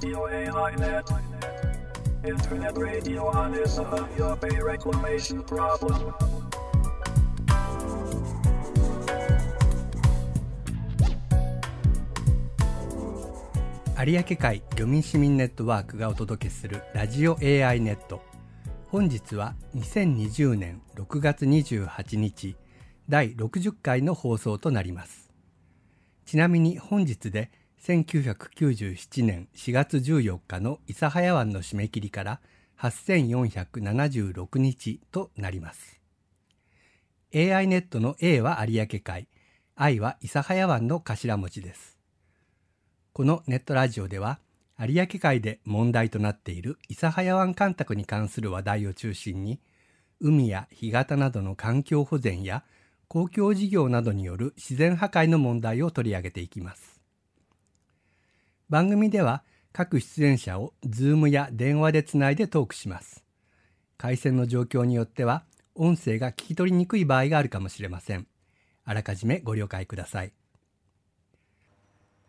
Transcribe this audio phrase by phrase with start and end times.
[0.00, 1.10] Radio AI Net.
[2.24, 6.14] Internet radio on is a your pay reclamation problem.
[13.96, 18.22] 有明海漁民市民ネットワークがお届けするラジオ AI ネット
[18.92, 22.54] 本日は2020年6月28日
[23.08, 25.32] 第60回の放送となります
[26.24, 27.50] ちなみに本日で
[27.82, 32.40] 1997年4月14日の諫早湾の締め切りから
[32.78, 36.00] 8476日となります。
[37.34, 39.28] AI ネットの A は有明海
[39.76, 41.98] I は諫早湾の頭文字です。
[43.12, 44.38] このネットラジオでは
[44.78, 49.60] 有明海で問題となっている諫早湾干拓に関する話題を中心に
[50.20, 52.64] 海や干潟などの環境保全や
[53.06, 56.97] 公共事業などによる自然破壊の問題を取り上げていきます。
[58.70, 63.24] 番組では各出演者を Zoom や電話でつないでトークします。
[63.96, 68.26] 回線の状況によっては音声が聞き取りにくい場合があるかもしれません。
[68.84, 70.32] あらかじめご了解ください。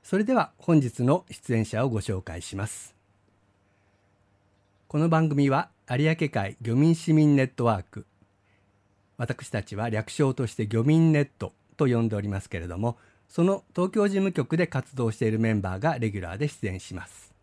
[0.02, 2.96] それでは本日の出演者をご紹介します。
[4.88, 8.06] この番組は有明海漁民市民ネットワーク。
[9.18, 12.98] 私たちは略称として漁民ネットと呼んでおりますけれども
[13.30, 17.34] その東京事務局で活動しているメンバーがレギュラーで出演します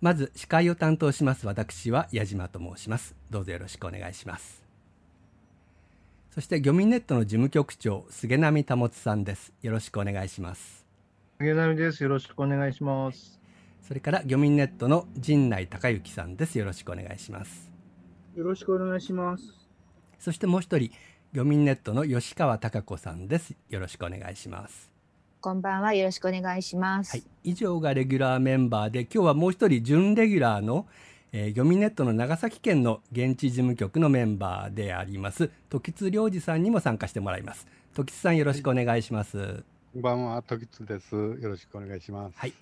[0.00, 4.62] まず司会を担当します私は矢島と申しますどうぞよろしくお願いします
[6.30, 10.82] そして漁民ネットの事務局長菅波保さんですよろしくお願いします
[11.42, 12.00] 杉並です。
[12.04, 13.40] よろしくお願いします。
[13.80, 16.56] それから漁民ネットの陣内隆之さんです。
[16.56, 17.72] よろしくお願いします。
[18.36, 19.42] よろしくお願いします。
[20.20, 20.92] そしてもう一人、
[21.32, 23.54] 漁民ネットの吉川貴子さんです。
[23.70, 24.90] よろしくお願いします。
[25.40, 25.94] こんばんは。
[25.94, 27.12] よろしくお願いします。
[27.12, 30.86] はい、以上がレギュラーメンバーで、今日はもう一人準レギュラーの、
[31.32, 37.66] えー、漁民ネットの長崎県の現地事務局のメンバーであります時津良二さんにも参加してもらいます。
[37.94, 39.64] 時津さんよろしくお願いします。
[39.94, 41.14] こんばんは、時津です。
[41.16, 42.34] よろしくお願いします。
[42.36, 42.52] はい。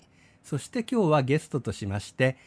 [0.45, 2.37] そして今日はゲストとしまして、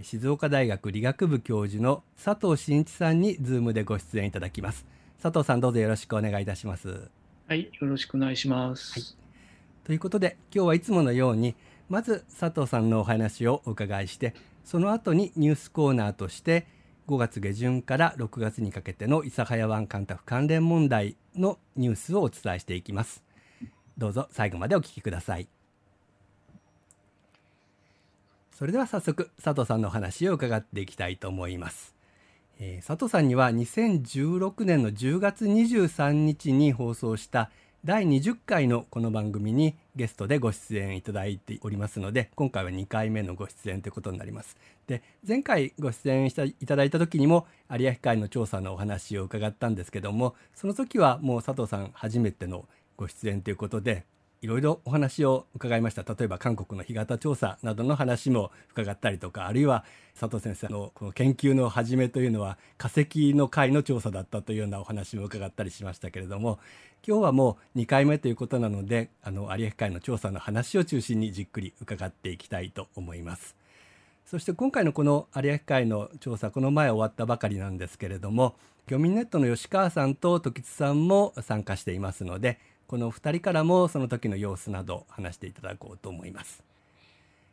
[0.00, 4.86] 静岡大学理学部教授の佐藤真一さんにズームでご出演いただきます。
[5.24, 7.08] 佐藤さんどうぞよろしくお願いいたします。
[7.48, 8.92] はい、よろしくお願いします。
[8.92, 9.02] はい、
[9.82, 11.54] ということで今日はいつものように
[11.88, 14.34] まず佐藤さんのお話をお伺いして
[14.66, 16.66] その後にニュースコーナーとして
[17.08, 23.24] 5月下旬から6月にかけての諫早湾干拓関連問題のニュースをお伝えしていきます。
[23.96, 25.48] どうぞ最後までお聞きください。
[28.52, 31.93] それでは早速佐藤さんのお話を伺っていきたいと思います。
[32.58, 37.50] えー、佐藤さんには2016年の10月23日に放送した
[37.84, 44.56] 第20回のこの番組にゲストでご出演いただいておりますので今回は2回目のご出演ということになります。
[44.86, 52.66] で前回ご出演したいただいた時にも有明海の調査のお話を伺ったんですけどもその時はもう佐藤さん初めての
[52.96, 54.04] ご出演ということで
[54.44, 59.86] いろいろお話を伺いました例えば韓国の干潟調査などの話も伺ったりとかあるいは
[60.20, 66.58] 佐藤先生のこの研究の始めというのは化石の会の調査だったというようなお話も伺ったりしましたけれども
[67.08, 73.56] 今日はもう2回目ということなのであの有明海の調査の話を中心にじっくり伺っていきたいと思います。
[74.26, 78.56] そして今回のこの有明海の調査この前終わったばかりなんですけれども
[78.88, 82.58] 漁民ネットの吉川さんと時津さんも参加していますので
[82.94, 86.62] この2人からもその時の様子など話していただこうと思います。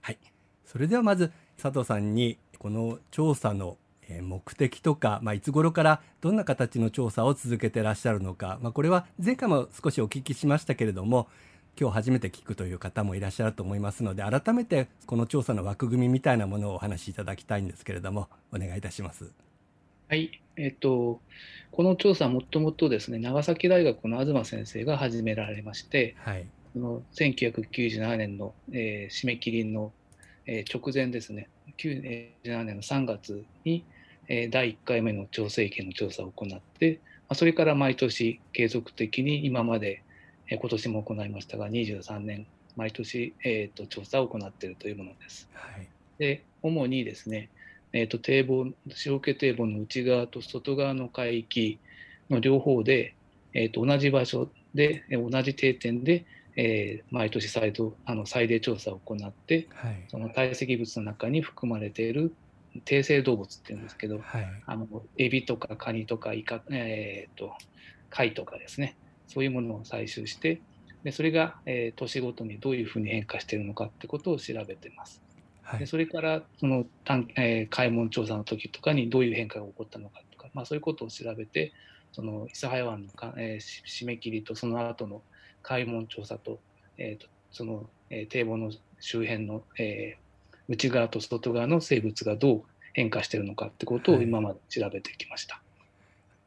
[0.01, 0.19] はい、
[0.65, 3.77] それではまず佐藤さんにこの調査の
[4.21, 11.27] 目的とか、まあ、いつ頃からどんな形の調査を続けてらっしゃるのか、まあ、これは前回も少しお聞きしましたけれども
[11.75, 19.31] 今日初めて聞くという方もいらっしゃると思いますので改めてこの調査の枠組みみたいなものをお話しいただきたいんですけれどもお願いいたします。
[20.11, 21.21] はい、えっと、
[21.71, 29.93] この調査はもともとですね、長崎大学の東先生が始められまして、はい、その1997年の、えー、締め切りの、
[30.45, 31.47] えー、直前ですね、
[31.77, 33.85] 97年の3月に、
[34.27, 40.03] えー、第1回目の調整権の調査を行って、まあ、それから毎年継続的に今まで、
[40.49, 45.47] えー、今年も行いましたが、23年、毎年、えーと、調査を行っているというものです。
[45.53, 45.87] はい、
[46.17, 47.47] で主にですね、
[47.93, 48.67] えーと、堤防
[49.05, 51.79] 塩気堤防の内側と外側の海域
[52.29, 53.15] の両方で、
[53.53, 62.33] えーと、と同じ場所で同じ定点で、えー、毎年再度あの再例調査を行って、はい、その堆積物の中に含まれている
[62.85, 67.51] 低生動物っていうんですけど、はい、あのエビとかカニとかイカ、えー、と
[68.09, 68.95] 貝とかですね。
[69.27, 70.59] そういうものを採集して
[71.03, 75.21] でそれが、えー、年ごとにどういうふうに変化しているのかってことを調べてます。
[75.63, 75.79] はい。
[75.79, 81.73] でそれからその短、えー開門調査の時とかにどういう変化が起こったのかとか、まあ、そういうことを調べて
[82.11, 85.21] その諫早湾のか、えーし締め切りとその後の
[85.63, 86.59] 開門調査と,、
[86.97, 90.21] えーとその、えー堤防の周辺の、えー
[90.67, 94.23] 内側と外側の生物がどう変化しているのかってことをはい。
[94.23, 95.61] 今まで調べてきました。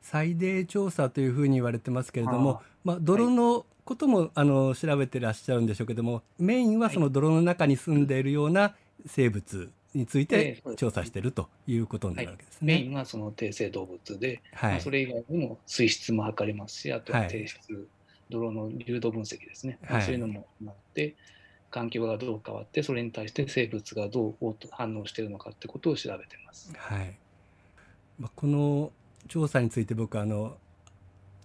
[0.00, 8.75] 最泥調査というふうに言われてますけれどもあまあ、泥のことも、あの調べてらっしゃるんでしょうけどもメインはその泥の中に住んでいるような
[9.06, 12.75] 生物についえて調査しているということになるわけですね。
[12.75, 14.73] メインはその低生動物で、はい。
[14.73, 17.29] まあそれ以外にも水質も測りますし、あとははい。
[17.29, 17.88] 低質、
[18.29, 21.14] 泥の流動分析ですね、まあはいそういうのもあって、
[21.70, 26.73] 環境がどう変わって、それに対して生物がどう反応しているのかってことを調べてます。
[26.76, 27.17] はい。
[28.19, 28.93] まあ、この
[29.29, 30.56] 調査について僕はあの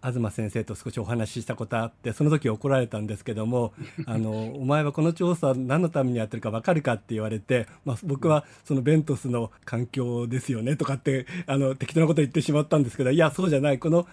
[0.04, 3.74] 東先生と少しお話ししたことあってその時怒られたんですけども
[4.06, 14.08] 「あのお前はこの調査何のためにやってるか分かるか?」って言われて、まあ、僕はそのベントスの環境ですよねとかってあの適当なこと言ってしまったんですけどいやそうじゃないこの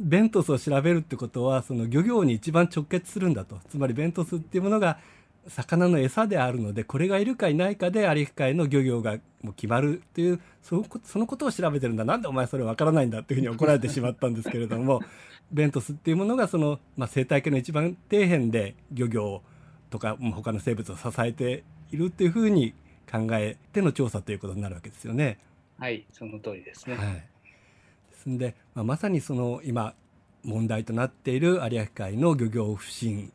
[0.00, 4.98] ベントスを調べるってことはその漁業に一番直結するんだとつまりベントスっていうものが
[5.48, 15.00] 魚の餌であるのでこれがいるかいないかで有明海の漁業がもう決まるっていうそのこそのことを調べてるんだなんでお前それ分からないんだっていうふうに怒られてしまったんですけれども
[15.52, 19.42] ベントスっていうものがその、まあ、生態系の一番底辺で漁業
[19.90, 22.74] とかまあ他の生物を支えているっていうふうに
[23.10, 25.38] 考えての調査ということになるわけですよね。
[25.78, 26.96] はい、その通りですね。
[26.96, 27.22] はい、で
[28.14, 29.94] すんで、まあ、まさにその今
[30.42, 33.32] 問題となっている有明海の漁業不振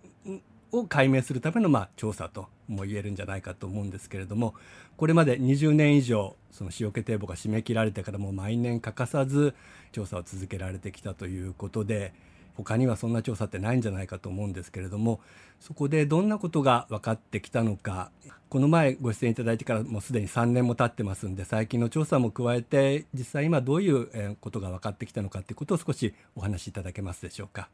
[0.71, 4.53] を解明するためのまあ調査とも言えるんじゃないかと思うんですけれども
[4.97, 9.55] これまで20年以上その塩気堤防が締め切られてからもう毎年欠かさず
[9.91, 12.13] 調査を続けられてきたということで
[12.55, 15.21] 他にはそんな調査ってないんじゃないかと思うんですけれども
[15.59, 18.11] そこでどんなことが分かってきたのか
[18.49, 27.69] この前ご出演いただいてからもうすでに3年も経ってますんで最近の調査も加えて実際今どういうことが分かってきたのかということを少しお話しいただけますでしょうか。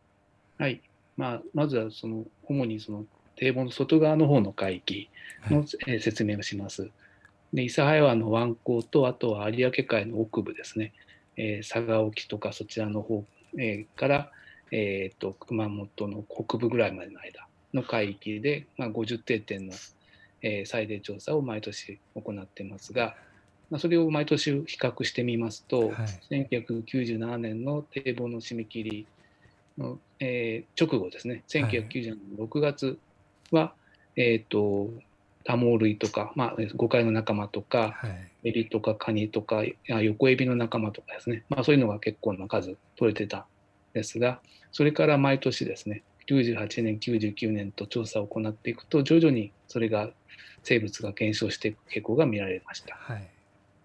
[0.57, 0.81] はい
[1.17, 5.09] まあ、まずはその主にその堤防の外側の方の海域
[5.49, 5.67] の、はい。
[5.87, 6.89] えー説明をします。
[7.53, 10.93] で諫早湾の湾口とあとは有明海の北部ですね、
[11.37, 13.23] えー佐賀沖とかそちらの方、
[13.57, 14.31] えーから、
[14.71, 19.73] えー、と熊本の北部ぐらいまでの間の海域で、まあ、50定点の、
[20.41, 23.15] えー最大調査を毎年行っていますが、
[23.69, 26.45] まあ、それを毎年比較してみますと、はい。
[26.49, 29.07] 1997年の堤防の締め切り
[29.77, 32.97] の、えー直後ですね、1997年の6月
[33.51, 33.73] は、
[34.15, 34.89] えっ、と、
[35.45, 38.49] 多毛類とか、まあ、誤解の仲間とか、はい。
[38.49, 43.43] エビとかカニとか、あ横エビの仲間とかですね、まあ、そういうのが結構な数取れてたん
[43.93, 44.41] ですが、
[44.71, 50.09] それから毎年ですね、98年、99年と調査を行っていくと、徐々にそれが
[50.63, 52.95] 生物が減少していく傾向が見られました。
[52.95, 53.27] はい。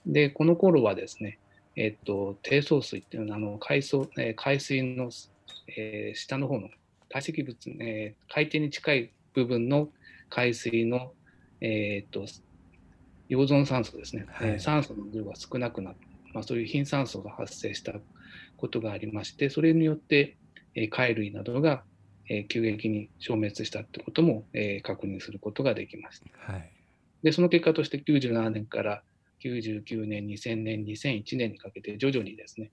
[0.06, 1.38] で、この頃はですね、
[1.76, 5.10] えっと、低層水っていうのは、あの海藻えー海水の、
[5.76, 6.69] えー下の方の
[7.08, 9.88] 堆積物、えー海底に近い部分の
[10.29, 11.12] 海水の、
[11.61, 12.26] えっと
[13.31, 14.50] 溶存酸素ですね、はい。
[14.50, 16.00] えー酸素の量が少なくなって、
[16.35, 17.93] まあ、そういう貧酸素が発生した
[18.56, 20.38] ことがありまして、それによって、
[20.75, 21.85] えー貝類などが、
[22.29, 26.53] えー急激に消滅したってことも、えー確認することができました。
[26.53, 26.70] はい。
[27.22, 29.03] で、その結果として97年から
[29.43, 32.70] 99年、2000年、2001年にかけて徐々にですね、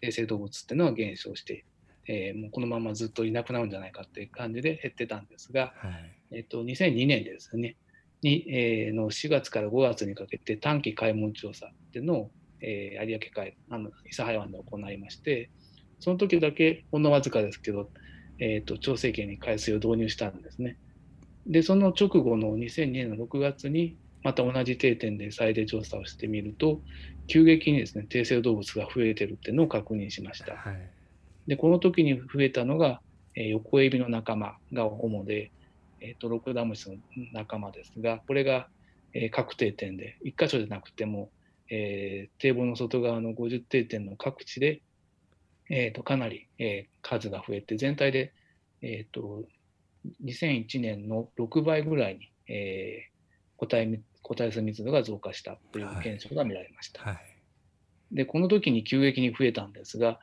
[0.00, 1.64] 低生動物っていうのは減少して、
[2.08, 7.76] えーもうこのままずっといなくなるんじゃないかっていう感じで減ってたんですが、はいえっと、2002年ですね、
[8.22, 15.50] に、えーの4月から5月にかけて短期開門調査っていうのを、えー有明海、あの諫早湾で行いまして、
[16.00, 17.90] その時だけほんのわずかですけど、
[18.38, 20.78] えー、と調整圏に海水を導入したんですね。
[21.46, 26.80] で、その直後の2002年の6月に、また同じ定点で再出調査をしてみると、
[27.26, 30.56] 急激にですね、低生動物が増えてるっていうのを確認しました。
[30.56, 30.97] はい
[31.48, 33.00] で、この時に増えたのが、
[33.34, 35.50] えー横エビの仲間が主で、
[36.00, 36.96] えー、とロクダムシの
[37.32, 38.68] 仲間ですが、これが、
[39.14, 41.30] えー各定点で、1箇所じゃなくても、
[41.70, 44.82] えー堤防の外側の50定点の各地で、
[45.70, 48.34] えー、とかなり、えー数が増えて、全体で、
[48.82, 49.44] えー、と
[50.22, 53.18] 2001年の6倍ぐらいに、えー
[53.56, 57.02] 個体み個体数密度が増加したという現象が見られました。
[57.02, 57.18] はい
[58.10, 60.18] で、この時に急激に増えたんですが、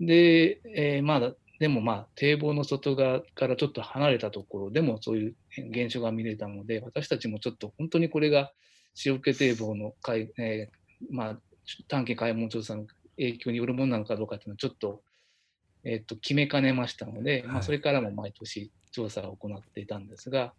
[0.00, 5.34] で、えーまあ、でもまあ、堤防の外側からちょっと離れたところでもそういう
[5.70, 8.50] 現象が見れたので、私たちもちょっと本当にこれが
[9.04, 11.38] 塩気堤防の海、えーまあ、
[11.88, 15.02] 短期開門調査の影響によるものなのかどうかっていうのはちょっと、
[15.84, 20.54] えっと決めかねましたので、まあ、はいそれからも毎年調査を行っていたんですが、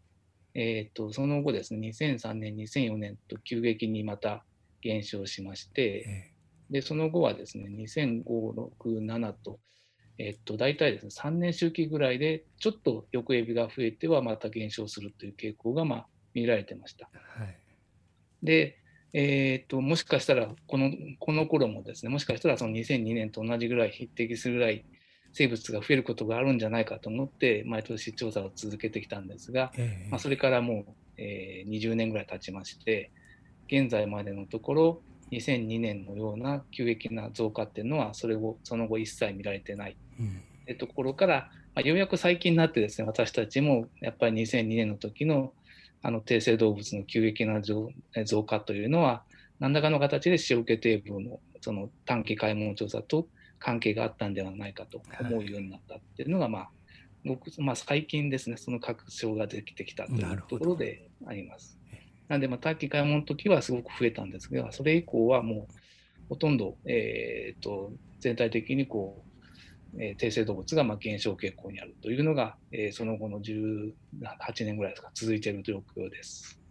[0.54, 4.44] えー、とその後ですね、2003年、2004年と急激にまた
[4.82, 6.31] 減少しまして、え
[6.72, 9.60] でその後はですね、2005、6、7と、
[10.18, 17.10] えっと、大体ですね、3年周期ぐらいで、ちょっと横エビが増えてはまた減少するという傾向が、まあ、見られてました。
[17.14, 17.58] えはい
[18.44, 18.80] で、
[19.14, 24.86] えー、ともしかしたらこの、この頃もですね、もしかしたらその2002年と同じぐらい匹敵するぐらい
[25.34, 33.12] 生物が増えることがあるんじゃないかと思って、毎年調査を続けてきたんですが、ええまあ、それからもう、えー20年ぐらい経ちまして、
[33.68, 39.98] 現在までのところ、2002年のような急激な増加っていうのは、それをその後一切見られてない。
[40.20, 40.42] うん。
[40.64, 45.54] ってところから、まあ、ようやく最近になってですね、私たちもやっぱり2002年の時の
[46.04, 47.92] あの低生動物の急激な増
[48.26, 49.24] 増加というのは、
[49.60, 53.28] 何らかの形で塩気低分のその短期開門調査と
[53.60, 56.70] 関係があったんではないかと思うようになったっていうのが、まあ、
[57.24, 61.78] 僕まあ、最近ですね、その確証ができてきたというところであります。
[62.28, 65.74] なんで、まあ、短期開門の時はすごく増えたんですが、それ以降はもう
[66.30, 69.24] ほとんど、えー、と全体的にこ
[69.94, 73.94] う、えー低生動物がまあ減少傾向にあるというのが、えーその後の18
[74.66, 76.62] 年ぐらいですか、続いている状況です。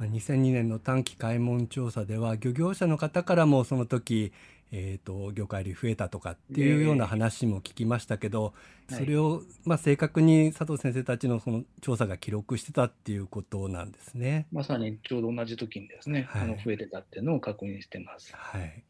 [0.00, 4.32] 2002年の短期開門調査では漁業者の方からもその時、
[4.74, 8.52] えー、と魚介類増えたとかっていうような話も聞きましたけど、はい
[8.92, 14.46] それを、まあ、正確に佐藤先生たちのその調査が記録してたっていうことなんですね。
[14.52, 18.34] まさにちょうど同じ時にですね、はいあの増えてたっていうのを確認してます。
[18.36, 18.82] はい、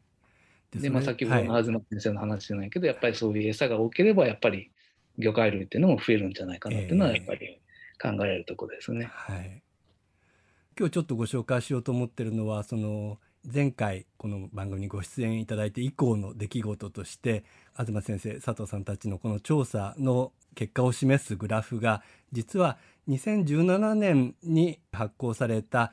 [0.71, 4.71] で、まあ、先ほどのはい東先生の話じゃないけど、やっぱりそういう餌が多ければ、やっぱり
[5.19, 7.59] 魚介類っていうのも増えるんじゃないかなっていうのは、ええやっぱり
[8.01, 9.09] 考えられるところですね。
[9.13, 9.61] はい、
[10.77, 17.43] 今日ちょっとご紹介しようと思ってるのはその前回この番組にご出演いただいて以降の出来事として
[17.77, 22.77] 東先生佐藤さんたちのこの調査の結果を示すグラフが実は
[23.09, 25.91] 2017年に発行された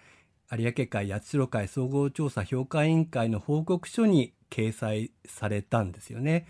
[0.52, 6.46] 有明海八代海総合調査評価委員会の報告書に掲載されたんですよね。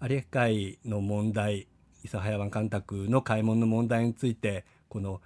[0.00, 1.68] 有明海の問題
[2.02, 5.20] 諫早湾干拓の開門の問題についてこの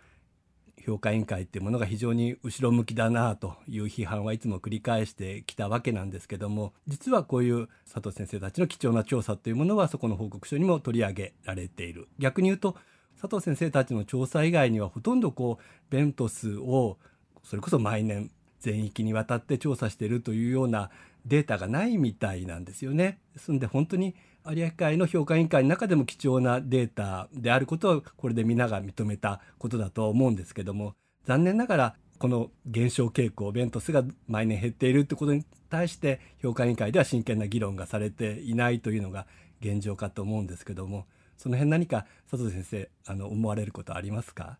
[0.85, 12.77] 評価委員会っていうものが非常に後ろ向きだなという批判はいつも繰り返してきたわけなんですけども実はこういう佐藤先生たちの貴重な調査というものはそこの報告書にも取り上げられている逆に言うと
[13.21, 16.99] 佐藤先生たちの調査以外にはほとんどこうベントスを
[17.43, 20.91] それこそ毎年全域にわたって調査しているというような
[21.27, 23.19] データがないみたいなんですよね。
[23.35, 24.15] ですので本当に
[24.47, 39.27] 有明海の評価委員会の中でも貴重なデータであることはこれで皆が認めたことだと思うんですけども残念ながらこの減少傾向ベントスが毎年減っているってことに対して評価委員会では真剣な議論がされていないというのが
[39.63, 41.07] 現状かと思うんですけども
[41.39, 44.59] その辺何か佐藤先生あの思われることありますか？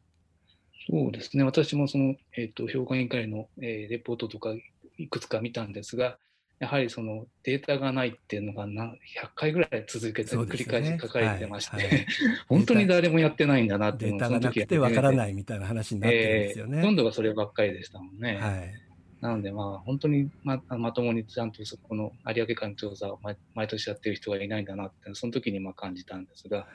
[0.91, 4.55] そうですね、私もその、えー、と評価委員会の、えーレポートとか
[4.99, 6.19] いくつか見たんですが、
[6.61, 8.97] やはりそのデータがないっていうのが何100
[9.35, 12.07] 回ぐらい続けて繰り返し書かれてまして、はいはい
[12.49, 16.79] 本当に誰もやってないんだなっていうのをデータがなくてわからないいみたいな話になってるんですよね。
[16.79, 18.37] ほとんどがそればっかりでしたもんね。
[18.37, 18.85] はい
[19.21, 26.67] なので、まあ、本当にままともにちゃんとそこの有明海の調査を毎毎年やってる人がいないんだなって、その時にまあ感じたんですが、はい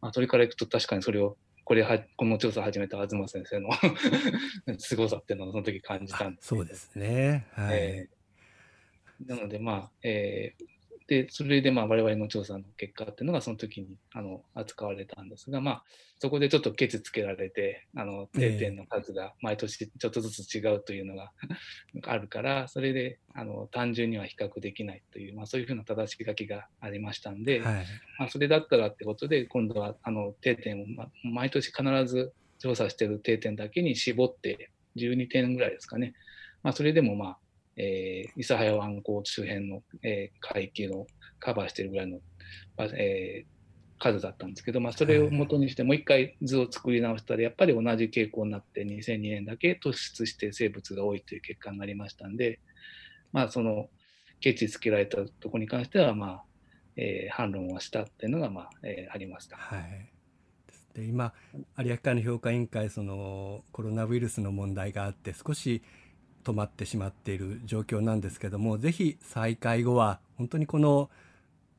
[0.00, 3.68] まあ、それからいくと確かにそれを、これは、この調査を始めた東先生の
[4.80, 6.48] 凄さっていうのをその時感じたんあです。
[6.48, 7.46] そうですね。
[7.52, 7.78] はい。
[7.78, 8.23] えー
[9.26, 10.64] なので、まあ、えー
[11.06, 15.84] で、それで、まあ、我々の調査の結果っていうのが、その時に、あの、扱われたんですが、まあ、
[16.18, 21.32] そこでちょっとケチつけられて、あの、定点の数が毎年ちょっとずつ違うというのが
[22.08, 27.84] あるから、それで、あの、単純には比較できないという、まあ、そういうふうな正し書きがありましたんで、はい。
[28.18, 36.14] まあ、それだったらってことで、今度はあの定点を、ま、毎年必ず調査している定点だけに絞って、12点ぐらいですかね。
[36.62, 37.38] まあ、それでも、まあ、
[37.76, 41.06] えー、諫早湾口周辺の、えー海域を
[41.40, 42.20] カバーしているぐらいの、
[42.76, 43.54] まあえー
[43.98, 52.60] 数だったんですけど、まあ、それを元にしてもう一回図を作り直したら、やっぱり同じ傾向になって、2002年だけ突出して生物が多いという結果になりましたんで、
[53.32, 53.88] まあ、その、
[54.40, 56.44] ケチつけられたところに関しては、まあ、
[56.96, 59.56] えー反論はしたっていうのが、まあえーありました。
[59.56, 60.10] はい。
[60.94, 61.32] で今
[61.78, 65.82] 有明海の評価委員会そのコロナウイルスの問題があって少し
[66.44, 71.10] 止まってしまっている状況なんですけどもぜひ再開後は本当にこの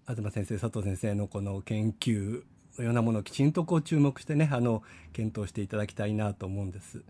[0.08, 2.44] 東先生佐藤先生のこの研究
[2.78, 7.04] のようなものをきちんとこう注目してねあの検討していただきたいなと思うんです。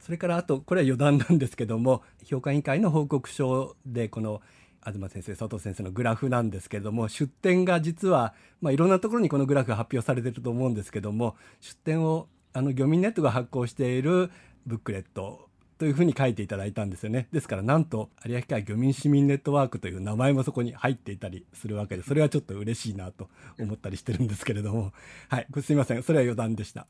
[0.00, 4.40] それからあとこれは余談なんですけども評価委員会の報告書でこの
[4.82, 8.32] 東先生佐藤先生のグラフなんですけれども出典が実は、
[8.62, 14.30] まあ、いろんなところにこのグラフが発表されてると思うんですけども出典をあの漁民ネットが発行している
[14.66, 15.49] ブックレット
[15.80, 17.26] というふうに書いていただいたんですよね。
[17.32, 24.92] ですからなんと有明海漁民市民ネットワークという名前もそこに入っていたりするわけでそれはちょっと嬉しいなと思ったりしてるんですけれども。
[25.30, 25.46] はい。
[25.62, 26.02] すみません。
[26.02, 26.86] それは余談でした。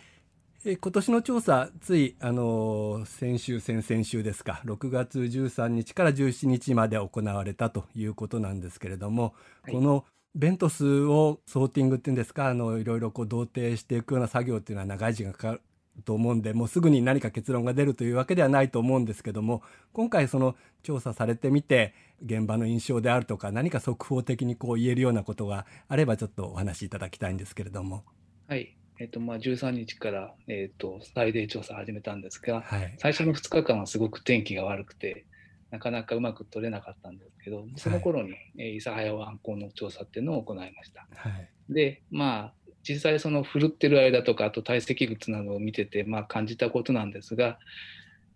[0.65, 4.61] え今年の調査ついあの先週先々週ですか。
[4.65, 10.05] 6月13日から17日まで行われたということなんですけれども、はい、この
[10.35, 15.61] ベントスをソーティングっていうんですかあのいろいろこう同定していくような作業っていうのは長い時間かかる
[16.02, 28.04] と思うんでもうすぐに何か結論が出るというわけではないと思うんですけども今回その調査されてみて現場の印象であるとか何か速報的にこう言えるようなことがあればちょっとお話しいただきたいんですけれども。
[28.49, 35.25] はいえっとまあ、13日から、えっと、再デ調査始めたんですが、はい、最初の2日間はすごく天気が悪くて、
[35.71, 41.07] なかなかうまく取れなかったんですけど、その頃に、はい、諫早湾港の調査っていうのを行いました。
[41.14, 42.54] はい、で、まあ、
[42.89, 47.59] 実際その振るってる間とか、あと堆積物などを見てて、まあ、感じたことなんですが、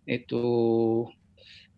[0.07, 1.11] えっと、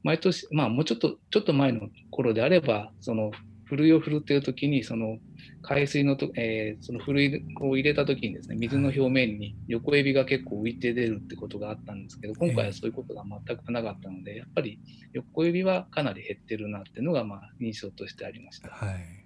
[0.03, 3.31] 毎年、まあ、もうちょっと、ちょっと前の頃であれば、その、
[3.65, 5.19] ふるいを振るっていう時に、その、
[5.67, 14.79] 海水のと、えー、そのふるいを入れた時にですね水の表面に横エビが結構浮いて出るってことがあったんですけど今回はそういうことが全くなかったのでやっぱり
[15.13, 18.69] 横エビはかなり減ってるなっていうのがまあ印象としてありました。
[18.71, 19.26] はい、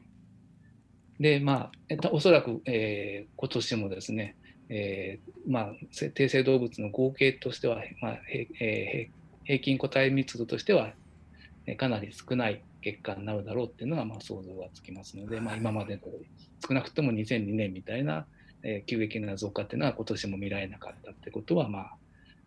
[1.20, 4.36] でまあおそらく、えー、今年もですね、
[4.70, 5.72] えー、まあ
[6.14, 10.92] 低生動物の合計としては、まあえー、平均個体密度としては
[11.76, 16.02] かなり少ない結果になるだろうっていうのはまあ想像がつきますので、まあ、今までの
[16.66, 18.24] 少なくとも2002年みたいな、
[18.62, 21.96] えー、急激な増加っていうのは今年も見られなかったってことは、まあ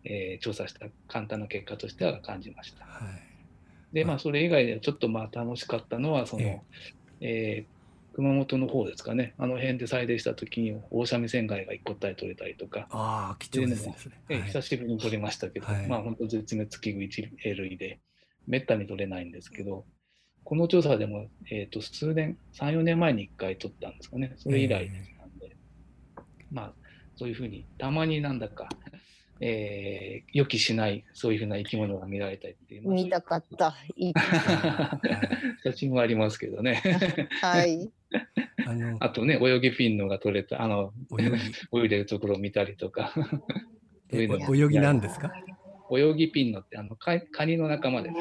[0.02, 2.84] えー、調査した簡単な結果としては感じました。
[2.84, 3.04] は
[3.92, 6.60] い、でまあそれ以外でちょっとまあ楽しかったのはその、え
[7.20, 7.73] えー
[8.14, 13.96] 熊本の方ですかね、あの辺で採泥した時に、大三味線貝が一個体取れたりとか、あ貴重ですね、
[14.28, 17.98] はい、久しぶりに取れましたけど、はい、まあ本当、絶滅危惧一類で、
[18.46, 19.84] めったに取れないんですけど、
[20.44, 26.22] この調査でも、えー、と数年、3、4年前に1回取ったんですかね、それ以来なんで、えー、
[26.52, 26.72] まあ、
[27.16, 28.68] そういうふうに、たまになんだか、
[29.40, 32.88] えー、予期しない、そういうふうな生き物が見られたりっていう。
[32.88, 33.74] 見たかった。
[33.96, 34.12] いい
[35.64, 36.80] 写真はありますけどね。
[37.40, 37.90] はい。
[38.66, 41.30] あのあとね、泳ぎピンのが取れた、あの、泳ぎ
[41.82, 43.12] 泳いでるところを見たりとか。
[44.12, 44.28] 泳
[44.68, 45.32] ぎなんですか？
[45.92, 48.14] 泳ぎピンのって、あの、カカニの仲間です。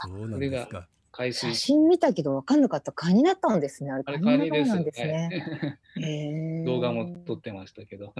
[0.00, 0.88] そうなんですか。
[1.18, 3.90] 海水写真見たけど分かんなかったカニだったんですね。
[3.90, 5.80] あれカニですなんですね。
[6.64, 8.14] 動画も撮ってましたけど。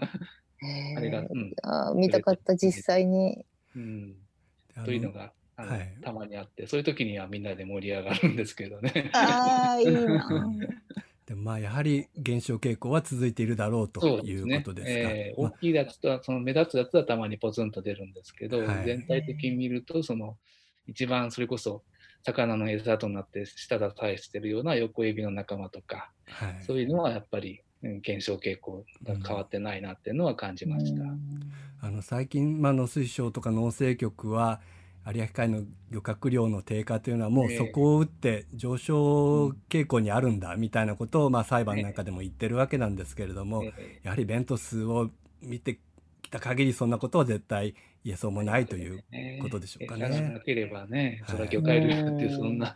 [0.97, 3.45] あれが、うん、あ見たかった実際に。
[3.77, 4.17] うん、
[4.85, 9.11] というのがあの、はい、たまにあってそういう時にはみんなで盛り上がるんですけどね。
[9.15, 10.59] ああ いいな。
[11.27, 15.09] でもまあやはり減少傾向は続いているだろうということですか。
[15.09, 20.37] すねえー、大きいやつとはその目立つやつはたまにポツンと出るんですけど、はい、全体的に見るとその
[20.89, 21.85] 一番それこそ
[22.29, 27.63] 魚の餌となって舌が対してるような横エビの仲間とか、はい、そういうのはやっぱり
[28.03, 31.03] 減少傾向が変わってないなっていうのは感じました。
[31.03, 31.19] うん、
[31.81, 34.61] あの最近、まあ、農水省とか農政局は
[35.07, 43.65] 有明海の漁獲量の低下というのはもうそこを打って上昇傾向にあるんだみたいなことをまあ裁判なんかでも言ってるわけなんですけれども
[44.03, 45.11] やはりベント数を
[45.41, 45.79] 見て
[46.29, 49.03] きた限りそんなことは絶対言えそうもないという
[49.43, 50.09] ことでしょうかね。
[50.09, 52.75] なければね、それは魚介類ってそんな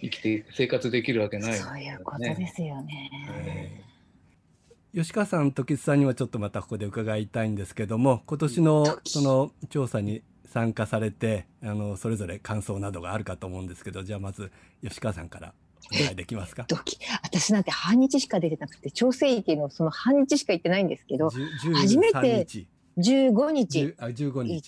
[0.00, 3.84] 生きて生活できるわけない、ね、そういうことですよね。
[4.94, 14.50] 吉川さん、時津さんにはちょっとまたここで伺いたいんですけども、今年のその調査に参加されて、あのそれぞれ感想などがあるかと思うんですけど、じゃあまず
[14.82, 15.52] 吉川さんから
[15.94, 16.66] お願いできますか？
[17.22, 21.28] 私なんて半日しか出てなくて、調整域のその半日しか行ってないんですけど、
[21.74, 22.46] 初めて
[22.98, 23.94] 15日。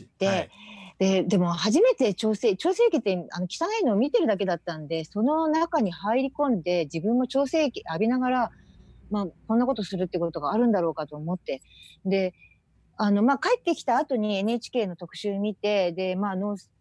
[0.02, 0.50] 行って、はい、
[0.98, 8.50] ででも初めて調整調整液ってあの汚いのを見てるだけだったんでその中に入り込んで自分も調整液浴びながら、
[9.10, 11.62] まあ、こんなことするってことがあるんだろうかと思って。
[12.04, 12.34] で
[12.98, 16.36] あの、まあ、帰ってきた後に NHK の特集見てで、まあ、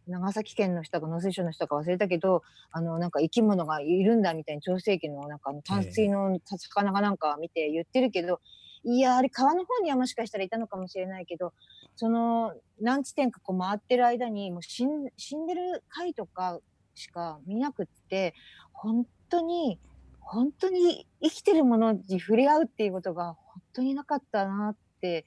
[0.08, 8.39] 長崎県の人か農水省の人か忘れたけどあのなんか生き物がいるんだみたいに調整液のなんか淡水の魚がなんか見て言ってるけど、
[8.86, 11.54] いや、あれ川の方にはもしかしたらいたのかもしれないけど、
[11.95, 16.60] その何地点かこう回ってる間にもう死ん死んでる貝とか
[16.93, 18.36] しか見なくって、
[18.74, 19.80] 本当に、
[20.19, 25.26] 本当に生きてるものに触れ合うっていうことが本当になかったなって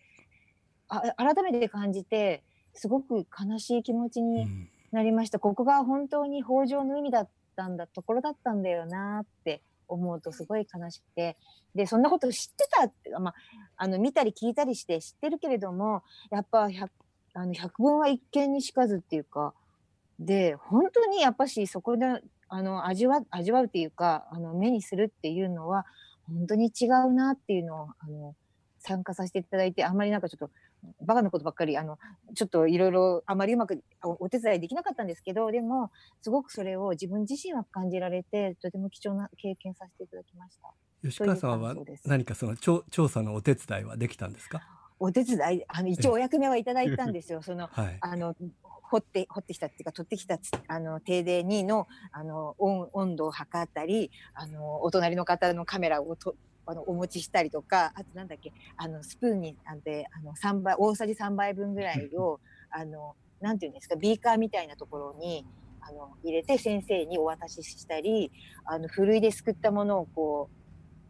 [0.88, 2.42] あ改めて感じて
[2.74, 11.36] すごく悲しい気持ちになりました、うん、ここが本当に北条の海だったんだところだったんだよなって思うとすごい悲しくて。
[11.74, 13.34] でそんなこと知ってたって、まあ、
[13.76, 16.88] あの見たり聞いたりして知ってるけれどもやっぱ 100,
[17.34, 19.54] あの100分は一見にしかずっていうか
[20.18, 22.06] で本当にやっぱしそこで
[22.48, 25.86] あの味わ味わうっていうかあの目にするっていうのは
[26.26, 28.34] 本当に違うなっていうのをあの
[28.80, 30.50] 参加させていただいてあんまりなんかちょっと
[31.00, 31.98] バカなことばっかりあの
[32.34, 35.90] ちょっといろいろあまりうまくおお手伝いできなかったんですけどでも
[36.22, 40.72] すごくそれを自分自身は感じられてとても貴重な経験させていただきました。
[41.02, 41.74] 吉川さんは
[42.06, 44.62] 何かその調調査のお手伝いはできたんですか？
[45.00, 47.42] お手伝いあの一応お役目はいただいたんですよ。
[47.42, 48.34] その はいあの
[48.90, 56.34] 掘って掘ってきたっていうか取ってきたつあの停電2のあの温温度を測ったりあのお隣の方のカメラをと
[56.68, 65.46] あのお持ちしたりとかあとなんだっけあのスプーンにあんであの三倍大さじ3杯分ぐらいをあのなんていうんですかビーカーみたいなところに
[65.80, 68.30] あの入れて先生にお渡ししたり
[68.66, 70.58] あのふるいですくったものをこう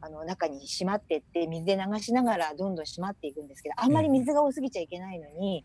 [0.01, 5.65] あの中にしまってって水で流しながらどんどんしまっていくんですけどあんまり水が多すぎちゃいけないのに、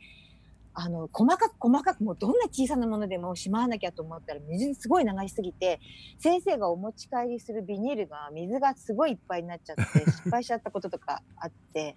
[0.75, 5.79] あの細かく細かくもうどんな小さなものでもしまわなきゃと思ったら水にすごい流しすぎて
[6.17, 11.95] 先生がお持ち帰りするビニールが水がすごいいっぱいになっちゃって失敗しちゃったこととかあって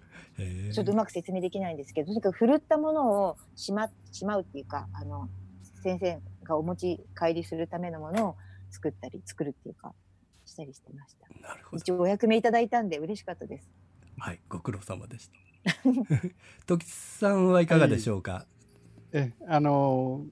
[0.73, 5.27] ちょっとうまく説明できないんですけどとにかくふるったものをしましまうっていうかあの
[5.81, 8.35] 先生がお持ち帰りするためのものを
[8.69, 9.93] 作ったり作るっていうか
[10.45, 11.27] したりしてました。
[11.47, 13.69] なるほど一応お役目いただいたんで嬉しかったです。
[14.19, 15.47] はいご苦労様でした
[16.65, 18.45] 時津さんはいかがでしょうか、
[19.17, 20.25] えあの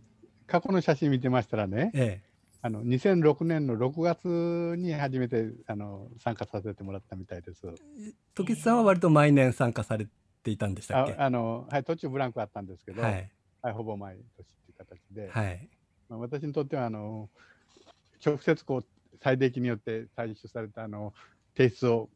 [0.47, 2.21] 過去の写真見てましたらね、え
[2.61, 7.67] あの2006年の6月に初めてあの参加させてもらったみたいです。
[7.67, 10.07] え時津さんは割と毎年参加され
[10.43, 11.13] ていたんでしたっけ？
[11.13, 13.31] ああのはい途中ブランクあったんですけど、ははい
[13.67, 15.69] いほぼ毎年っていう形で、はい。
[16.09, 17.29] まあ、私にとってはあの
[18.25, 18.85] 直接こう
[19.21, 21.13] 最適によって採取されたあの
[21.57, 22.09] 提出を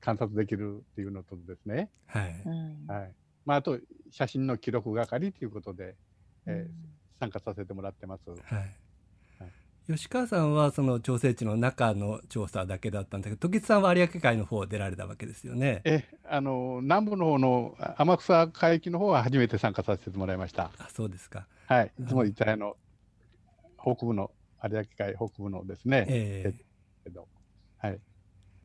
[0.00, 2.42] 観察できるっていうのとですね、はい。
[2.44, 2.86] うん。
[2.86, 3.12] はい
[3.44, 3.78] まあ、あと
[4.10, 5.96] 写真の記録係ということで、
[6.46, 6.70] えーうん。
[7.20, 8.30] 参加させてもらってます。
[8.30, 8.76] はい。
[9.86, 15.82] 吉川さんはその調整池の中の調査だけだったんだけど時津さんは有明海の方出られたわけですよね。
[15.84, 20.70] えあの南部の方のあ天草海域の方は初めて参加させてもらいました。
[20.78, 21.46] あそうですか。
[21.66, 22.78] はい、いつも言ったあの
[23.78, 24.30] 北部の
[24.62, 26.64] 有明海北部のですね、ええ。
[27.04, 27.28] けど。
[27.76, 28.00] はい、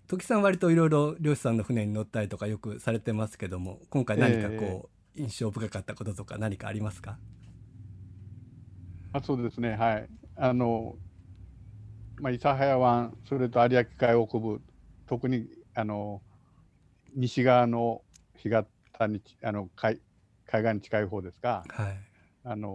[0.09, 7.19] 時津さん割といろいろ漁師さんの船に乗ったりとかよくされてますけども今回何かこう、印象深かったこととか何かありますか？
[9.13, 10.09] あそうですね、はい。
[10.35, 10.95] あの、
[12.19, 14.61] まあ、諫早湾、それと有明海北部、
[15.05, 16.23] 特にあの
[17.15, 18.01] 西側の
[18.35, 19.99] 干潟にちあの海
[20.47, 21.97] 海岸に近い方ですが、はい。
[22.45, 22.67] あの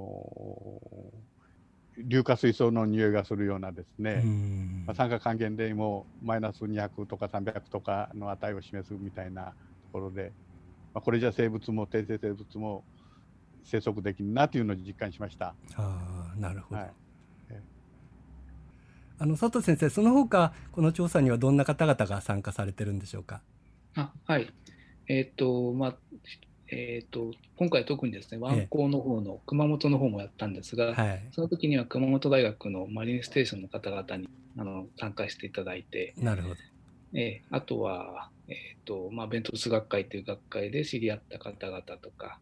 [1.99, 4.85] 硫化水素の匂いがするようなですね、うん。
[4.87, 9.53] まあ、酸化還元でもマイナス200とか300とかの値を示すみたいなと
[9.93, 10.33] ころで、
[10.93, 12.85] まあ、これじゃ生物も低生生物も
[13.65, 15.55] 生息できんなというのを実感しました。
[15.77, 16.91] ああなるほど、はい。
[17.51, 17.63] ええ。
[19.19, 23.41] あの佐藤先生その他この調査にはどんな方々が参加されてるんでしょうか？
[23.97, 24.53] あはい。
[25.07, 25.99] えっ、と、まあ、
[26.75, 31.29] えっ、と、今回特にですね、湾口の方の熊本の方もやったんですが、はい。
[31.31, 36.57] その時には熊本大学のマリンステーションの方々にあの参加していただいて、なるほど。
[37.15, 42.41] えーあとは、えーとまあ、弁当数学会という学会で知り合った方々とか、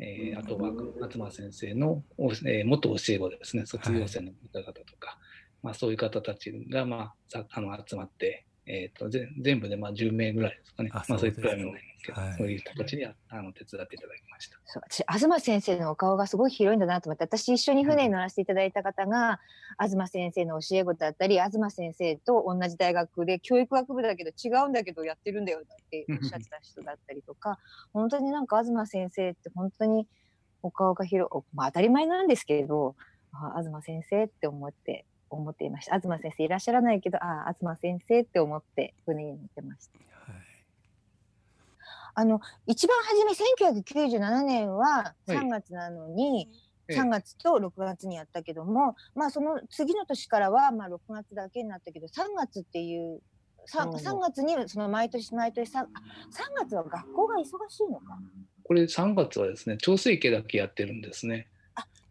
[0.00, 5.18] えーあとは松間先生の、おえー元教え子ですね、卒業生の方々とか、
[5.62, 12.34] まあ、そういう方たちが、まあ、さあの集まって、えー、とぜ全部でまあ10名ぐらいですかね、あまあ、そういうくらいのないんですけど、はい。
[12.36, 14.58] そういう人たちにああの手伝っていただきました。
[14.66, 19.40] そう私東先生のお顔がすごい広いんだなと思って私一緒に船に乗らせていただいた方が、
[19.80, 27.58] 東先生の教え子だったり東先生と同じ大学で教育学部だけど違うんだけどやってるんだよっておっしゃってた人だったりとか
[27.92, 30.06] 本当になんか東先生って本当に
[30.62, 32.96] お顔が広い、まあ、当たり前なんですけど
[33.32, 39.98] あ東先生って思って思っていました東先生いらっしゃらないけどあ東先生って思って船に乗ってました。
[39.98, 40.42] はい
[42.14, 53.20] あの一番初め1997年ははい3月なのに、ええ3月と6月にやったけども、まあその次の年からはまあ6月だけになったけど3月っていう
[53.70, 55.86] 3, うん3月にその毎年毎年 3, 3
[56.56, 58.18] 月は学校が忙しいのか。
[58.64, 61.46] これ3月はですね、調整期だけやってるんですね。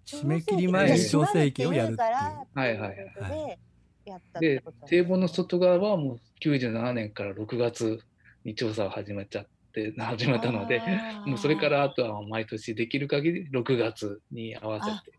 [0.07, 1.97] 締め切り前に調整期をやるっていう。
[1.97, 4.39] からはいはいとい。
[4.39, 7.99] で堤防の外側はもう97年から6月
[8.45, 10.81] に調査を始めちゃって始めたので
[11.25, 15.17] もうそれからあとは毎年できる限り6月に合わせて。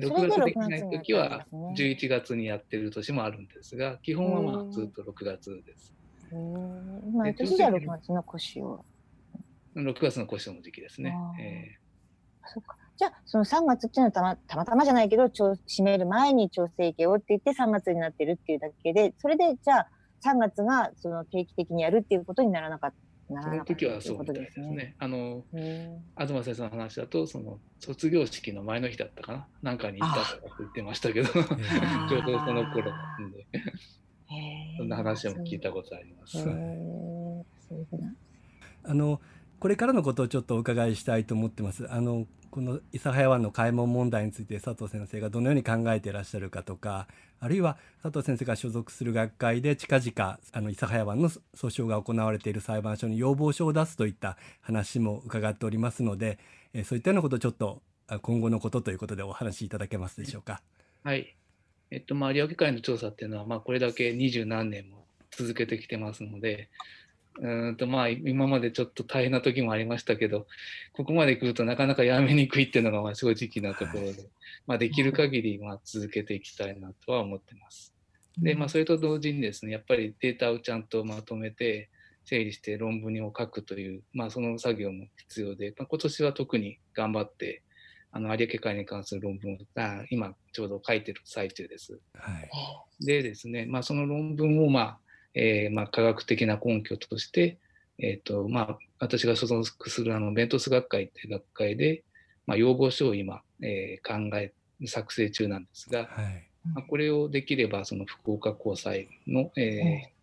[0.06, 2.08] そ6れで月できない6時は月にやってるんですね。
[2.08, 5.94] 11月にやってる年もあるんですが、基本はまうんあずっと6月です。
[6.32, 7.10] へー。
[7.12, 8.84] 毎で年じゃあ6月の腰を。
[9.76, 11.14] 6月の腰の時期ですね。
[11.14, 11.34] あ。
[11.38, 11.42] ー。
[11.42, 11.78] え。
[12.46, 12.76] そっか。
[12.96, 19.88] じゃあ、その3月っていうのはたまたまたまじゃないけど、調締める前に調整期をって言って3月になってるっていうだけで、それでじゃあ
[20.24, 22.96] 3月がその定期的にやるっていうことにならなかった。
[23.30, 24.94] なーそのらなかった時はそうみっていうことたいですね。
[24.98, 33.46] あのへ東先生の話だと、その卒業式の前の日だったかな、なんかに行ったとかって言ってましたけど、 ちょうーどその頃なんで、
[34.76, 36.38] そんな話も聞いたことあります。
[38.86, 39.20] あの
[39.58, 41.90] これからのことをちょっとお伺いしたいと思ってます。
[41.90, 47.08] あのこの諫早湾の開門問題について佐藤先生がどのように考えていらっしゃるかとか
[47.40, 56.38] あるいは佐藤先生が所属する学会で近々あの諫早湾の訴訟が行われている裁判所に要望書を出すといった話も伺っておりますので、
[56.74, 57.82] えーそういったようなことをちょっと
[58.22, 60.62] 今後のことということでお話しいただけますでしょうか？
[61.02, 61.34] はい。
[61.90, 66.68] えっと、まあ、有明海の調査っていうのは、まあ、これだけ二十何年も続けてきてますので、
[67.40, 70.46] うーんと、まあ、今までちょっと大変な時もありましたけど、
[70.92, 74.28] ここまで来るとなかなかやめにくいっていうのが、まあ、正直なところで、
[74.66, 77.94] まあ、できる限り、まあ、続けていきたいなとは思ってます。
[78.38, 81.88] で、まあ、それと同時にですね、やっぱりデータをちゃんとまとめて、
[82.24, 87.62] 整理して論文を書くという、まあ、その作業も必要で、まあ、今年は特に頑張って、
[88.12, 91.98] あの、有明海に関する論文を、あ今、ちょうど書いてる最中です。
[92.14, 92.30] は
[93.00, 94.98] い、でですね、まあ、その論文を、まあ、
[95.34, 97.58] えーまあ、科学的な根拠として、
[97.98, 102.02] えっ、と、まあ、私が所属するあの、ベントス学会っていう学会で、
[102.46, 104.52] まあ、要望書を今、えー考え、
[104.86, 106.48] 作成中なんですが、はい。
[106.74, 110.14] まあ、これをできれば、その福岡高裁の、えー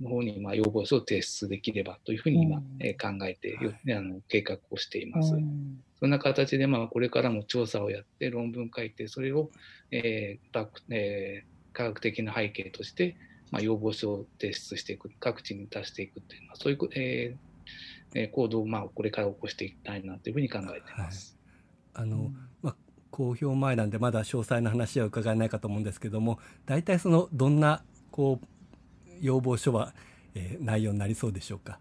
[0.00, 2.64] の方にまあ要望書を提出できればというふうに今、うん。
[2.80, 5.34] えー考えてよ、はあの計画をしています。
[5.34, 5.82] うん。
[5.98, 9.50] そんな形で、まあ、これからも調査をやって論文書いて、それを、
[9.90, 13.16] えーバックえー科学的な背景として、
[13.50, 17.38] まあ、要望書を提出していく、各地に出していくという、まあ、そういう、えー
[18.14, 21.36] えー行動を、まあ、これから起こしていきたいなというふうに考えています。
[21.94, 22.32] あの、
[22.62, 22.76] まあ、
[23.10, 28.46] 公表前なんでまだ詳細な話は伺えないかと思うんですけども大体そのどんなこう
[29.20, 29.92] 要望書は、
[30.34, 31.78] えー内容になりそうでしょうか？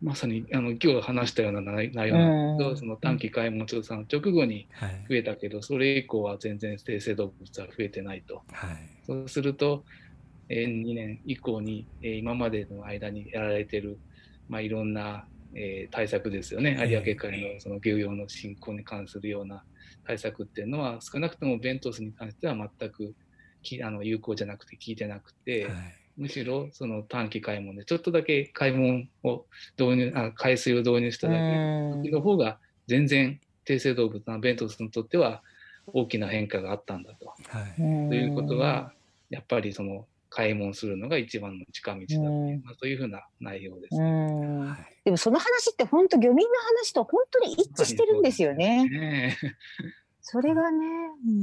[0.00, 8.42] まさにあの今日話したような内内容なんですけど、うんその短期開門調査の直後にはい増えたけど、それ以降は全然低生動物は増えてないと。
[8.52, 10.11] はいそうすると、えー
[10.48, 14.00] 2年以降に、えー今までの間にやられてる、
[14.48, 19.64] まあ、いろんな、えー対策ですよね、ええ有明海のその漁業の振興に関するような
[20.04, 23.14] 対策っていうのは、少なくともベントスに関しては全く
[23.62, 25.74] きあの有効じゃなくて効いてなくて、はい。
[26.14, 29.46] むしろその短期開門で、ちょっとだけ開門を
[29.78, 32.10] 導入、あ海水を導入しただけうん。
[32.10, 35.42] の方が、全然低生動物のベントスにとっては
[35.86, 37.26] 大きな変化があったんだと。
[37.28, 38.08] はい。
[38.08, 38.92] ということは、
[39.30, 42.62] やっぱりその開門するのが一番の近道だっていう、うん。
[42.64, 43.96] まあ、そういうふうな内容です。
[43.96, 44.66] うん。
[44.66, 44.78] はい。
[45.04, 48.88] でもその話って本当漁民の話と本当に一致してるんですよね。
[48.88, 49.36] ね。
[49.42, 49.48] え
[50.22, 50.86] それがね、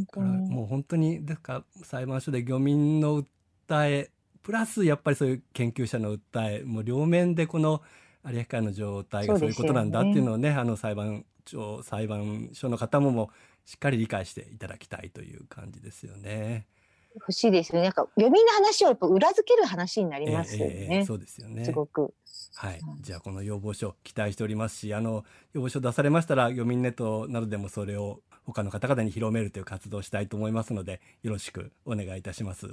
[0.07, 0.55] だから本当に。
[0.55, 3.23] もう本当にですから裁判所で漁民の
[3.67, 4.09] 訴え
[4.41, 7.83] プラスやっぱりそういう研究者の訴えもう両面でこの
[8.25, 16.65] 有明海の状態がそういうことなんだっていうのをねあの裁判所裁判所の方ももうしっかり理解していただきたいという感じですよね。
[17.19, 17.83] 欲しいですよね。
[17.85, 21.05] なんか漁民の話をやっぱ裏付ける話になりますよええええね。
[21.05, 21.65] そうですよね。
[21.65, 22.13] すごく。
[22.55, 32.67] はいうん、じゃあこの要望書期待しておりますしあの要望書出されましたら漁民ネットなどでもそれを他の方々に広めるという活動をしたいと思いますのでよろしくお願いいたします。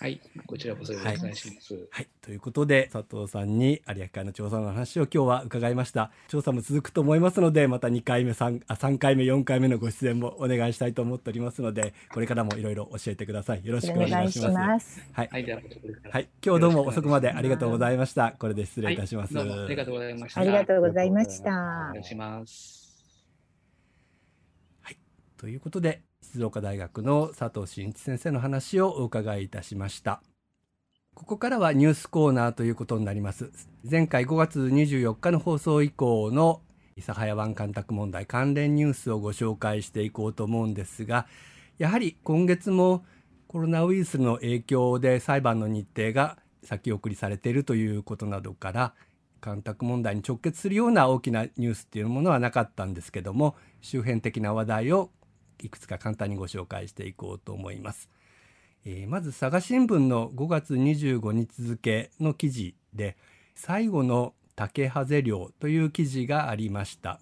[0.00, 1.74] はい、こちらこそよろしくお願いします。
[1.90, 6.10] はい、ということで佐藤さんに有明海の調査の話を今日は伺いました。
[6.28, 13.62] 調査も続くと思いますのでまた2回目 3, あ3回目4回目のご出演もお願いしたいと思っておりますのでこれからもいろいろ教えてください。
[13.62, 14.52] よろしくおお願いし願いします。
[14.54, 15.02] ます。
[15.12, 18.32] はい、はい、では、い、今日どうも遅くまでありがとうございました。
[18.32, 20.40] これで失礼いたします、はい、どうもありがとうございました。
[20.40, 21.50] ありがとうございましおた。
[21.50, 22.04] 願い。
[22.04, 22.80] します。
[25.36, 30.22] ということで静岡大学の佐藤真一先生の話をお伺いいたしました。
[31.14, 33.50] ここからはニュースコーナーということになります。
[33.88, 36.62] 前回5月24日の放送以降の
[36.96, 41.26] 諫早湾干拓問題関連ニュースをご紹介していこうと思うんですが
[41.78, 43.04] やはり今月も
[43.46, 48.94] コロナウイルスの影響で裁判の日程が先送りされているということなどから
[49.40, 55.10] 干拓問題に直結するような大きなニュースっていうものはなかったんですけども周辺的な話題を
[55.62, 58.08] いくつか簡単にご紹介していこうと思います。
[58.84, 63.16] えーまず佐賀新聞の5月25日付の記事で
[63.54, 67.20] 最後の竹ハゼ漁という記事がありました。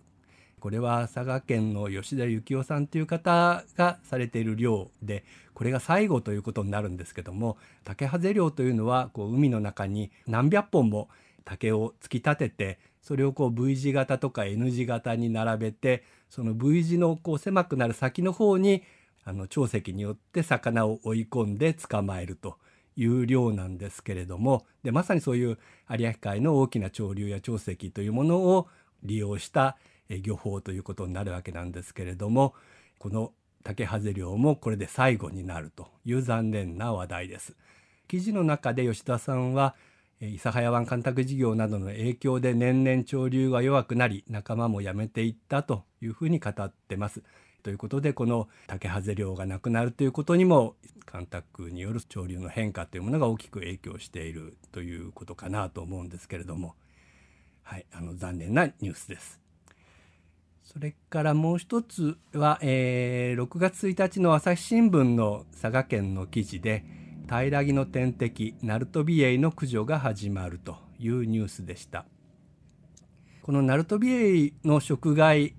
[0.59, 5.25] これは佐賀県の吉田幸雄さんという方がされている漁で
[5.55, 11.09] これが最後ということになるんですけども竹ハゼ漁というのはこう海の中に何百本も
[11.45, 18.83] 竹を突き立ててそれをこう V 字型とか N 字型に並べてその V 字のこう狭くなる先の方に
[19.25, 22.57] あの潮石によって魚を追い込んで捕まえると
[22.97, 25.59] いう漁なんですけれどもでまさにそういう
[25.91, 28.69] 有明海の大きな潮流や潮石というものを
[29.03, 29.77] 利用した
[30.09, 32.55] 漁法ということになるわけなんですけれども
[32.99, 37.55] この竹ハゼ漁もこれで最後になるという残念な話題です。
[38.09, 39.75] 記事の中で吉田さんは
[40.21, 47.23] 諫早湾干拓事業などの影響で年々潮流が弱くなり仲間も辞めていったというふうに語ってます。
[47.63, 50.75] ということでこの竹ハゼ漁がなくなるということにも
[51.07, 56.75] 干拓による潮流の変化というものが大きく影響しているということかなと思うんですけれども、
[57.63, 59.41] はい、あの残念なニュースです。
[60.65, 66.85] それからもう一つは、えー、6月1日の朝日新聞の佐賀県の記事で
[67.29, 72.07] 平木の天敵ナルトビエイの駆除が始まるというニュースでした。
[73.43, 75.55] このナルトビエイの食害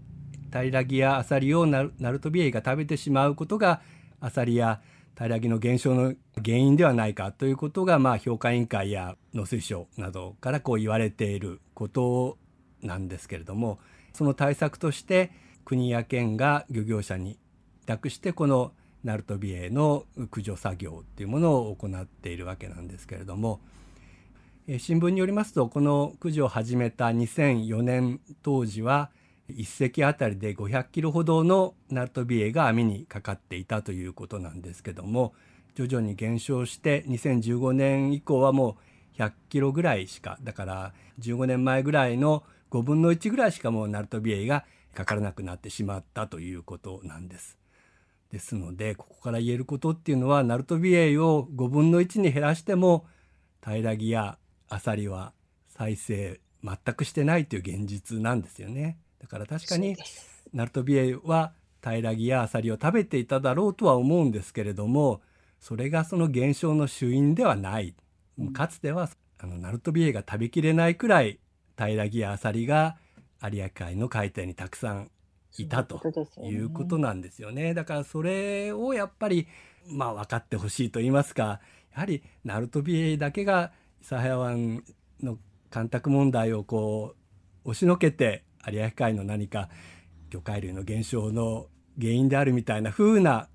[0.51, 3.81] 平木やアサリをナルトビエイが食べてしまうことが
[4.19, 4.81] アサリや
[5.15, 12.39] 平木の減少の原因ではないかということが、まあ、評価委員会や農水省などからこう言われていること
[12.81, 13.79] なんですけれども
[14.13, 15.31] その対策として
[15.65, 17.33] 国や県が漁業者に
[17.83, 18.71] 委託してこの
[19.03, 23.61] ナルトビエの駆除作業っていうものを行っているわけなんですけれども
[24.77, 29.09] 新聞によりますとこの駆除を始めた2004年当時は
[29.49, 35.33] 1隻あたりで500キロほどのナルトビエが網にかかっていたということなんですけども
[35.75, 38.77] 徐々に減少して2015年以降はも
[39.17, 47.58] う100キロぐらいしかだから15年前ぐらいの5分の1ぐらいしかもうナルトビエがかからなくなってしまったということなんです。
[48.31, 53.05] ですのでここから言えることっていうのはナルトビエイを5分の1に減らしても
[53.63, 54.37] 平木や
[54.69, 55.33] アサリは
[55.67, 58.97] 再生全くしてないという現実なんですよね。
[59.19, 59.95] だから確かに
[60.53, 65.21] ナルトビエイは平木やアサリを食べていただろうとは思うんですけれども
[65.59, 67.95] それがその減少の主因ではない。
[68.53, 71.39] かつてはあのナルトビエイが食べきれないくらい
[71.77, 72.97] 平木やアサリが
[73.41, 75.11] 有明海の海底にたくさん
[75.57, 76.01] いたと
[76.43, 77.73] いうことなんですよね。
[77.73, 79.47] だからそれをやっぱり
[79.87, 81.59] まあ分かってほしいと言いますか
[81.93, 84.83] やはりナルトビエイだけが諫早湾
[85.21, 85.37] の
[85.69, 87.15] 干拓問題をこ
[87.65, 89.69] う押しのけて有明海の何か
[90.29, 91.67] 魚介類の減少の
[91.99, 93.49] 原因であるみたいな風な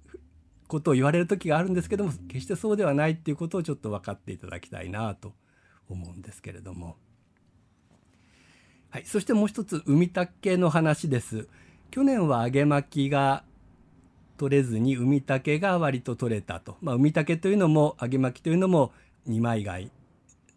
[0.66, 5.34] ことを言われる時があるんですけども決してそうではないっていうことをちょっと分かっていただきたいなと
[5.88, 6.96] 思うんですけれども。
[8.90, 11.48] はい、そしてもう一つ海竹の話です。
[11.90, 13.44] 去年は揚げ巻きが
[14.36, 16.76] 取れずに海竹が割と取れたと。
[16.80, 18.92] まあ、海竹というのも揚げ巻きというのも
[19.26, 19.90] 二枚貝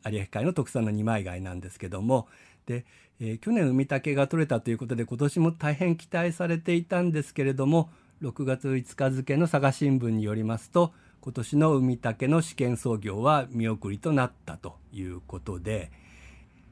[0.05, 2.27] 有明海の特産の二枚貝なんですけども
[2.65, 2.85] で、
[3.19, 7.89] えー、去年海竹が取れたということで今年も大変期待されていたんですけれども
[8.21, 15.91] 6月5日付の佐賀新聞によりますと今年の海竹の試験操業は見送りとなったということで。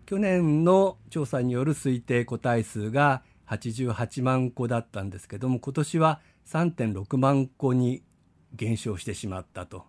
[0.05, 8.03] 去年の調査による推定個体数が88万個だったんですけども今年は3.6万個に
[8.53, 9.85] 減少してしまったと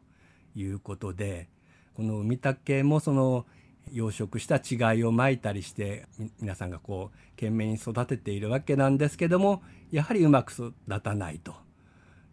[0.54, 1.48] いうことで
[1.94, 3.46] この海竹もその
[3.92, 6.06] 養殖した稚貝をまいたりして
[6.40, 11.54] 皆さんがこう懸命に育てているわけなんですけどもやはりうまく育たないと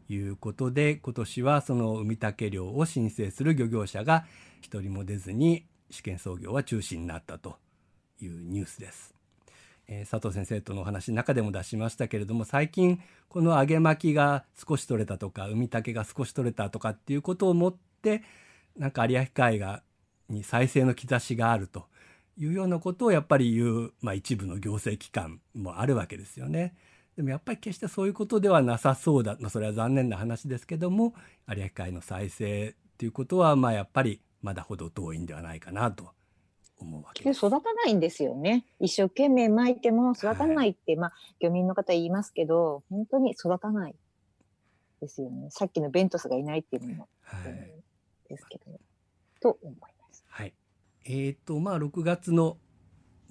[0.09, 4.25] いうことで今年はその海竹漁を申請する漁業者が
[4.61, 7.57] 一人も出ずに試験操業は中止になったと
[8.19, 9.12] いうニュースです。
[9.87, 18.23] えー、佐藤先生とのお話の中でも出しましたけれども最近この揚げ巻きが少し取れたとか海竹が少し取れたとかっていうことをもって
[18.77, 19.83] なんか有明海が
[20.29, 21.85] に再生の兆しがあると
[22.37, 26.75] いうようなことをやっぱり言う、まあ、一部の行政機関もあるわけですよね。
[27.15, 31.13] でもやっぱり決してそういうことではなさそうだ、まあ、それは残念な話ですけども
[31.47, 36.09] 有明海の再生ということはまあやっぱりまだほど遠いんではないかなと
[36.83, 38.65] 思うわけで育たないんですよね。
[38.79, 43.95] 一生懸命巻いても育たないって、はい、まあ漁民の方言いますけど、本当に育たない
[45.01, 45.49] ですよね。
[45.49, 47.73] さっきのベントスがいないっていうのも、はい、
[48.29, 48.79] ですけど、
[49.41, 50.23] と思います。
[50.27, 50.53] はい。
[51.05, 52.57] えっ、ー、とまあ6月の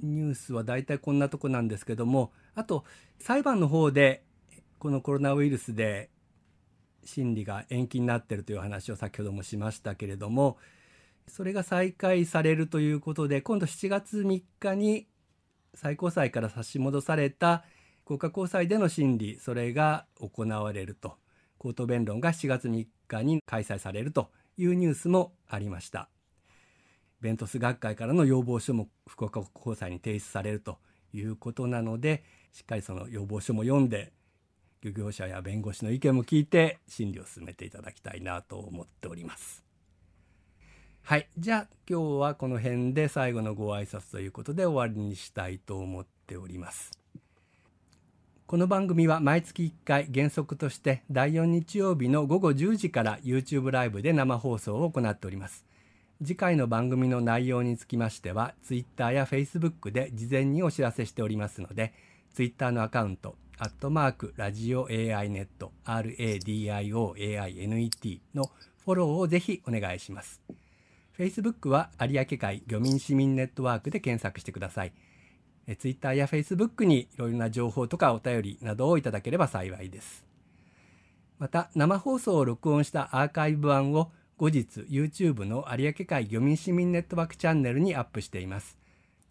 [0.01, 2.85] ニュースは大体こんなとこなんですけども、あと
[3.19, 4.25] 裁判の方で
[4.79, 6.11] このコロナウイルスで
[7.05, 10.59] 審理が延期になっているという話を先ほどもしましたけれども、
[11.29, 15.07] それが再開されるということで今度7月3日に
[15.75, 17.65] 最高裁から差し戻された
[18.05, 21.17] 福岡高裁での審理それが行われると。
[21.59, 26.09] 口頭弁論が7月3日に開催されるというニュースもありました。
[27.21, 30.79] ベントス学会からの要望書も福岡高裁に提出されると
[31.13, 34.13] いうことなのでしっかりその要望書も読んで
[34.83, 39.62] 漁業者や弁護士の意見も聞いて審理を進めていただきたいなと思っております。
[41.05, 41.29] はい。
[41.37, 46.93] じゃあ今日はこの辺で最後のご挨拶ということで終わりにしたいと思っております。
[48.47, 55.67] この番組は毎月1回原則として第4日曜日の午後10時から YouTube ライブで生放送を行っております。
[56.21, 61.93] 次回の番組の内容につきましては Twitter や Facebook で事前にお知らせしておりますので
[62.33, 67.01] Twitter のアカウントアットマークラジオ AI ネット RADIOAINET
[68.35, 68.53] の
[68.85, 70.41] フォローをぜひお願いします。
[71.19, 74.93] Facebook は有明海漁民市民ネットワークで検索してください。
[75.79, 80.25] Twitter や Facebook にいろいろな情報とかお便りなどをいただければ幸いです。
[81.39, 88.79] また生放送を録音したアーカイブ版を後日 YouTube の有明海漁民市民ネットワークチャンネルにアップしています。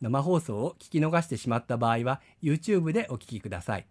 [0.02, 3.88] 生放送を聞き逃してしまった場合は YouTube でお聞きください。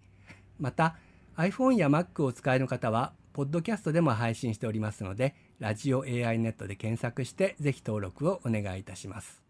[0.58, 0.96] また
[1.36, 9.42] iPhone や Mac をお使いの方はポッドキャストでも配信しておりますので、ラジオ AI ネットで検索してぜひ登録をお願いいたします。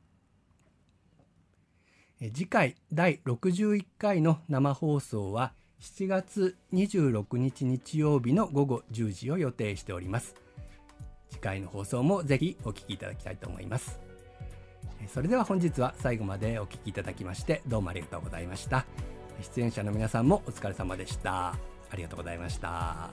[2.34, 10.34] 次回第61回の生放送は7月26日日曜日の午後10時を予定しております。
[11.30, 14.00] 次回の放送もぜひお聴きいただきたいと思います。
[15.08, 18.84] それでは本日は最後までお聴きいただきましてどうもありがとうございました。
[19.40, 21.69] 出演者の皆さんもお疲れ様でした。
[21.90, 22.68] ありがとうございました。
[22.68, 23.10] あ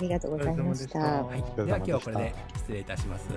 [0.00, 0.98] りがとうございました。
[0.98, 3.28] はい、では今日はこれで失礼いたします。